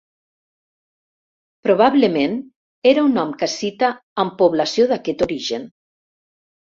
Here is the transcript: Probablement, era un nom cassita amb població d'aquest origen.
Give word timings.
Probablement, 1.67 2.33
era 2.91 3.03
un 3.09 3.13
nom 3.17 3.33
cassita 3.41 3.91
amb 4.23 4.33
població 4.39 4.87
d'aquest 4.93 5.21
origen. 5.27 5.69